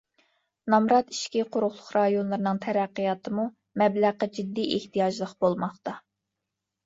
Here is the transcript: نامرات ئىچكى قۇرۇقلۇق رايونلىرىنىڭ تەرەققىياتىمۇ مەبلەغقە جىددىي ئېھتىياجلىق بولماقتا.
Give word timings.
نامرات 0.73 1.11
ئىچكى 1.15 1.41
قۇرۇقلۇق 1.55 1.89
رايونلىرىنىڭ 1.97 2.59
تەرەققىياتىمۇ 2.63 3.45
مەبلەغقە 3.81 4.31
جىددىي 4.39 4.73
ئېھتىياجلىق 4.79 5.37
بولماقتا. 5.45 5.97